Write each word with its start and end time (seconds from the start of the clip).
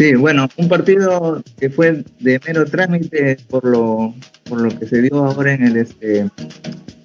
Sí, 0.00 0.14
bueno, 0.14 0.48
un 0.56 0.66
partido 0.66 1.42
que 1.58 1.68
fue 1.68 2.04
de 2.20 2.40
mero 2.46 2.64
trámite 2.64 3.36
por 3.50 3.66
lo, 3.66 4.14
por 4.44 4.62
lo 4.62 4.78
que 4.78 4.86
se 4.86 5.02
dio 5.02 5.26
ahora 5.26 5.52
en 5.52 5.62
el, 5.62 5.76
este, 5.76 6.20
en 6.20 6.30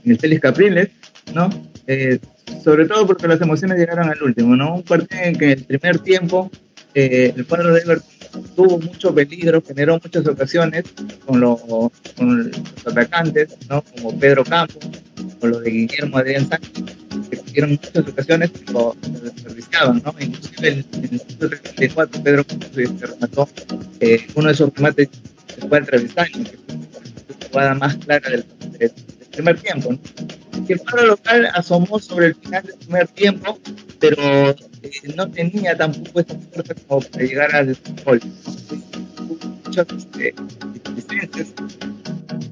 el 0.06 0.18
Félix 0.18 0.42
Capriles, 0.42 0.92
¿no? 1.34 1.50
Eh, 1.88 2.20
sobre 2.64 2.86
todo 2.86 3.06
porque 3.06 3.28
las 3.28 3.42
emociones 3.42 3.80
llegaron 3.80 4.08
al 4.08 4.24
último, 4.24 4.56
¿no? 4.56 4.76
Un 4.76 4.84
partido 4.84 5.24
en 5.24 5.36
que 5.38 5.52
el 5.52 5.66
primer 5.66 6.00
tiempo 6.00 6.50
eh, 6.94 7.34
el 7.36 7.46
cuadro 7.46 7.74
de 7.74 7.82
Everton 7.82 8.44
tuvo 8.56 8.80
mucho 8.80 9.14
peligro, 9.14 9.62
generó 9.62 10.00
muchas 10.02 10.26
ocasiones 10.26 10.86
con, 11.26 11.42
los, 11.42 11.60
con 12.16 12.50
los 12.50 12.88
atacantes, 12.88 13.58
¿no? 13.70 13.82
Como 13.82 14.18
Pedro 14.18 14.46
Campos, 14.46 14.88
con 15.42 15.52
los 15.52 15.62
de 15.64 15.70
Guillermo 15.70 16.18
Adrián 16.18 16.48
Sánchez, 16.48 16.96
que 17.56 17.62
tuvieron 17.62 17.70
muchas 17.72 18.14
ocasiones, 18.14 18.52
pero 18.66 18.96
se 19.02 19.10
desperdiciaban, 19.22 20.02
¿no? 20.04 20.16
Inclusive 20.20 20.70
en 20.70 20.78
el 21.12 21.50
34 21.50 22.24
Pedro 22.24 22.46
se 22.74 23.06
remató 23.08 23.50
eh, 24.00 24.28
uno 24.36 24.48
de 24.48 24.54
esos 24.54 24.74
remates 24.74 25.10
después 25.48 25.72
del 25.72 25.86
Trevistaño, 25.86 26.44
que 26.44 26.58
fue 26.58 26.76
la 27.40 27.48
jugada 27.50 27.74
más 27.76 27.96
clara 27.98 28.30
del, 28.30 28.46
del, 28.78 28.80
del 28.80 29.28
primer 29.32 29.60
tiempo, 29.60 29.94
¿no? 29.94 30.00
que 30.66 30.74
el 30.74 30.80
cuadro 30.80 31.08
local 31.08 31.50
asomó 31.54 32.00
sobre 32.00 32.28
el 32.28 32.36
final 32.36 32.64
del 32.64 32.76
primer 32.76 33.08
tiempo, 33.10 33.60
pero 34.00 34.50
eh, 34.50 34.92
no 35.16 35.30
tenía 35.30 35.78
tampoco 35.78 36.22
esa 36.22 36.36
fuerza 36.54 36.76
como 36.88 37.02
para 37.02 37.24
llegar 37.24 37.56
al 37.56 37.78
gol. 38.04 38.20
Muchas 39.66 39.88
este, 39.98 40.34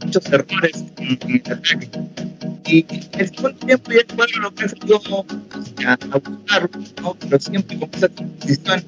muchos 0.05 0.25
errores 0.27 0.83
en, 0.97 1.19
en, 1.21 1.41
el 1.45 1.53
ataque. 1.53 1.89
Y 2.65 2.85
el 3.19 3.29
segundo 3.29 3.53
tiempo 3.65 3.91
ya 3.91 3.99
el 3.99 4.07
cuadro 4.15 4.41
local 4.41 4.69
salió 4.69 5.01
a, 5.85 5.93
a 5.93 6.17
buscarlo, 6.17 6.69
¿no? 7.01 7.15
pero 7.15 7.39
siempre 7.39 7.77
con 7.77 7.89
esa 7.93 8.07
disposición. 8.07 8.83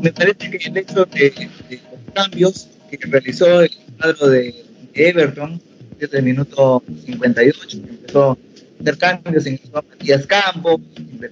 Me 0.00 0.12
parece 0.12 0.50
que 0.50 0.68
el 0.68 0.76
hecho 0.76 1.04
de, 1.04 1.48
los 1.70 1.80
cambios 2.14 2.68
que 2.90 2.98
realizó 3.06 3.62
el 3.62 3.70
cuadro 3.98 4.28
de, 4.28 4.64
Everton 4.94 5.60
desde 5.98 6.18
el 6.18 6.24
minuto 6.24 6.82
58, 7.06 7.68
que 7.68 7.76
empezó 7.76 8.38
intercambios, 8.78 9.46
ingresó 9.46 9.72
Matías 9.72 10.26
Campos, 10.26 10.80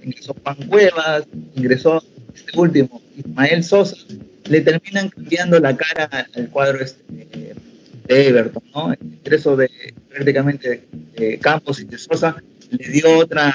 ingresó 0.03 0.35
Juan 0.43 0.55
Cuevas, 0.67 1.23
ingresó 1.55 2.03
este 2.33 2.59
último, 2.59 3.01
Ismael 3.17 3.63
Sosa, 3.63 3.95
le 4.45 4.61
terminan 4.61 5.09
cambiando 5.09 5.59
la 5.59 5.75
cara 5.75 6.27
al 6.35 6.49
cuadro 6.49 6.83
este, 6.83 7.55
de 8.07 8.27
Everton, 8.27 8.63
¿no? 8.73 8.93
El 8.93 8.99
ingreso 9.01 9.55
de 9.55 9.69
prácticamente 10.09 10.87
Campos 11.41 11.79
y 11.79 11.85
de 11.85 11.97
Sosa 11.97 12.41
le 12.69 12.89
dio 12.89 13.17
otra, 13.17 13.53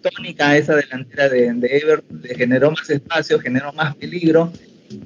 tónica 0.00 0.50
a 0.50 0.56
esa 0.56 0.76
delantera 0.76 1.28
de, 1.28 1.46
Everton, 1.62 2.22
le 2.22 2.34
generó 2.34 2.70
más 2.70 2.88
espacio, 2.88 3.38
generó 3.40 3.72
más 3.72 3.94
peligro 3.96 4.52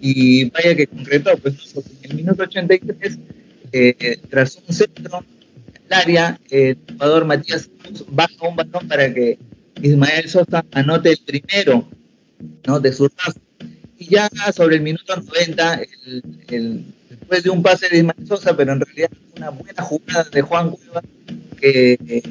y 0.00 0.50
vaya 0.50 0.76
que 0.76 0.86
concretó, 0.86 1.36
pues 1.38 1.74
en 2.02 2.10
el 2.10 2.16
minuto 2.16 2.42
83, 2.42 3.18
eh, 3.72 4.18
tras 4.28 4.58
un 4.66 4.74
centro 4.74 5.24
área, 5.92 6.38
el 6.50 6.78
jugador 6.90 7.24
Matías 7.24 7.68
baja 8.08 8.48
un 8.48 8.56
balón 8.56 8.88
para 8.88 9.12
que 9.12 9.38
Ismael 9.80 10.28
Sosa 10.28 10.64
anote 10.72 11.10
el 11.10 11.18
primero 11.18 11.88
¿no? 12.66 12.80
de 12.80 12.92
su 12.92 13.08
raza. 13.08 13.40
Y 13.98 14.06
ya 14.06 14.28
sobre 14.52 14.76
el 14.76 14.82
minuto 14.82 15.14
90, 15.14 15.74
el, 16.06 16.22
el, 16.48 16.84
después 17.32 17.44
de 17.44 17.50
un 17.50 17.62
pase 17.62 17.88
de 17.88 17.98
Ismael 17.98 18.26
Sosa, 18.26 18.54
pero 18.56 18.72
en 18.72 18.80
realidad 18.80 19.10
una 19.36 19.50
buena 19.50 19.82
jugada 19.82 20.24
de 20.30 20.42
Juan 20.42 20.70
Cueva, 20.70 21.02
que 21.58 21.92
eh, 22.06 22.22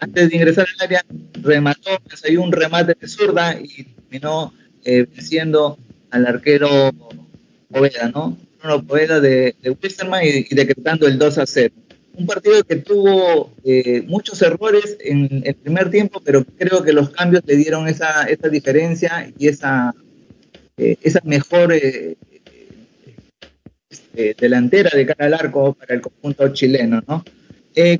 antes 0.00 0.28
de 0.28 0.36
ingresar 0.36 0.66
al 0.66 0.86
área 0.86 1.04
remató, 1.34 1.90
ensayó 2.10 2.42
un 2.42 2.50
remate 2.50 2.96
de 3.00 3.08
zurda 3.08 3.56
y 3.60 3.84
terminó 3.84 4.52
eh, 4.84 5.06
venciendo 5.14 5.78
al 6.10 6.26
arquero 6.26 6.90
Poveda, 7.70 8.10
¿no? 8.12 8.36
Bruno 8.58 8.82
Poveda 8.82 9.20
de, 9.20 9.54
de 9.62 9.70
Wisterman 9.70 10.24
y, 10.24 10.46
y 10.50 10.54
decretando 10.54 11.06
el 11.06 11.18
2 11.18 11.38
a 11.38 11.46
0 11.46 11.74
un 12.12 12.26
partido 12.26 12.62
que 12.64 12.76
tuvo 12.76 13.52
eh, 13.64 14.02
muchos 14.02 14.42
errores 14.42 14.98
en 15.00 15.42
el 15.44 15.54
primer 15.54 15.90
tiempo, 15.90 16.20
pero 16.22 16.44
creo 16.44 16.82
que 16.82 16.92
los 16.92 17.10
cambios 17.10 17.42
le 17.46 17.56
dieron 17.56 17.86
esa, 17.88 18.24
esa 18.24 18.48
diferencia 18.48 19.32
y 19.38 19.46
esa, 19.46 19.94
eh, 20.76 20.96
esa 21.02 21.20
mejor 21.24 21.72
eh, 21.72 22.16
este, 23.90 24.36
delantera 24.38 24.90
de 24.96 25.04
cara 25.04 25.26
al 25.26 25.34
arco 25.34 25.74
para 25.74 25.94
el 25.94 26.00
conjunto 26.00 26.48
chileno, 26.52 27.02
¿no? 27.06 27.24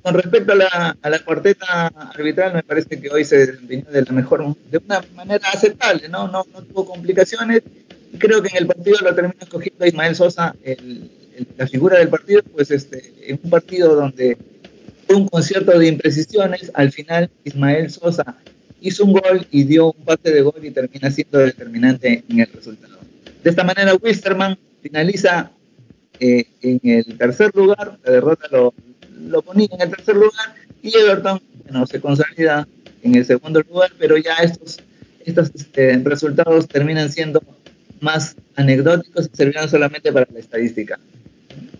con 0.02 0.14
respecto 0.14 0.52
a 0.52 0.56
la, 0.56 0.96
a 1.00 1.10
la, 1.10 1.18
cuarteta 1.20 1.86
arbitral, 1.86 2.54
me 2.54 2.62
parece 2.62 3.00
que 3.00 3.08
hoy 3.08 3.24
se 3.24 3.38
desempeñó 3.38 3.90
de 3.90 4.02
la 4.02 4.12
mejor, 4.12 4.54
de 4.70 4.78
una 4.78 5.02
manera 5.14 5.48
aceptable, 5.48 6.08
¿no? 6.08 6.28
No, 6.28 6.44
no 6.52 6.62
tuvo 6.62 6.84
complicaciones. 6.84 7.62
Creo 8.18 8.42
que 8.42 8.48
en 8.48 8.56
el 8.58 8.66
partido 8.66 8.98
lo 9.00 9.14
terminó 9.14 9.36
escogiendo 9.40 9.86
Ismael 9.86 10.16
Sosa, 10.16 10.54
el, 10.64 11.10
la 11.56 11.66
figura 11.66 11.98
del 11.98 12.08
partido, 12.08 12.42
pues 12.42 12.70
este, 12.70 13.12
en 13.26 13.40
un 13.42 13.50
partido 13.50 13.94
donde 13.94 14.36
fue 15.06 15.16
un 15.16 15.28
concierto 15.28 15.78
de 15.78 15.86
imprecisiones, 15.86 16.70
al 16.74 16.92
final 16.92 17.30
Ismael 17.44 17.90
Sosa 17.90 18.36
hizo 18.80 19.04
un 19.04 19.12
gol 19.12 19.46
y 19.50 19.64
dio 19.64 19.92
un 19.92 20.04
pase 20.04 20.30
de 20.30 20.42
gol 20.42 20.62
y 20.62 20.70
termina 20.70 21.10
siendo 21.10 21.38
determinante 21.38 22.24
en 22.28 22.40
el 22.40 22.48
resultado. 22.52 22.98
De 23.42 23.50
esta 23.50 23.64
manera, 23.64 23.94
Wisterman 23.94 24.58
finaliza 24.82 25.52
eh, 26.20 26.46
en 26.62 26.80
el 26.82 27.18
tercer 27.18 27.50
lugar, 27.54 27.98
la 28.04 28.12
derrota 28.12 28.46
lo, 28.50 28.74
lo 29.20 29.42
ponía 29.42 29.68
en 29.72 29.80
el 29.82 29.90
tercer 29.90 30.16
lugar 30.16 30.54
y 30.82 30.96
Everton 30.96 31.40
bueno, 31.64 31.86
se 31.86 32.00
consolida 32.00 32.66
en 33.02 33.14
el 33.14 33.24
segundo 33.24 33.62
lugar, 33.62 33.90
pero 33.98 34.16
ya 34.16 34.34
estos, 34.42 34.78
estos 35.24 35.50
este, 35.54 35.96
resultados 35.98 36.68
terminan 36.68 37.10
siendo 37.10 37.42
más 38.00 38.36
anecdóticos 38.56 39.30
y 39.32 39.36
servirán 39.36 39.68
solamente 39.68 40.12
para 40.12 40.26
la 40.32 40.40
estadística. 40.40 40.98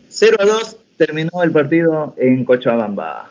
0 0.09 0.37
a 0.41 0.45
2 0.45 0.77
terminó 0.97 1.43
el 1.43 1.51
partido 1.51 2.15
en 2.19 2.45
Cochabamba. 2.45 3.31